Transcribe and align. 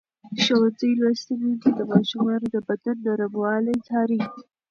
ښوونځې 0.43 0.89
لوستې 0.99 1.33
میندې 1.41 1.69
د 1.77 1.81
ماشومانو 1.91 2.47
د 2.53 2.57
بدن 2.67 2.95
نرموالی 3.07 3.75
څاري. 3.87 4.19